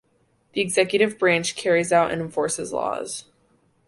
[0.53, 3.25] The executive branch carries out and enforces laws.